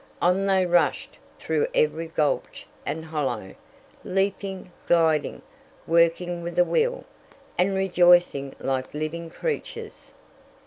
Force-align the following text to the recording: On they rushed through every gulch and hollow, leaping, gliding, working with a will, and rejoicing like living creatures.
On 0.19 0.47
they 0.47 0.65
rushed 0.65 1.19
through 1.37 1.67
every 1.75 2.07
gulch 2.07 2.65
and 2.87 3.05
hollow, 3.05 3.53
leaping, 4.03 4.71
gliding, 4.87 5.43
working 5.85 6.41
with 6.41 6.57
a 6.57 6.65
will, 6.65 7.05
and 7.55 7.75
rejoicing 7.75 8.55
like 8.59 8.95
living 8.95 9.29
creatures. 9.29 10.15